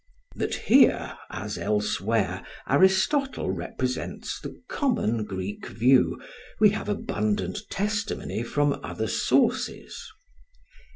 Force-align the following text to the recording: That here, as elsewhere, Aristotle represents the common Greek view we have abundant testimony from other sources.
That 0.35 0.55
here, 0.55 1.15
as 1.29 1.59
elsewhere, 1.59 2.43
Aristotle 2.67 3.51
represents 3.51 4.39
the 4.39 4.59
common 4.67 5.25
Greek 5.25 5.67
view 5.67 6.19
we 6.59 6.71
have 6.71 6.89
abundant 6.89 7.59
testimony 7.69 8.41
from 8.41 8.79
other 8.83 9.05
sources. 9.05 10.11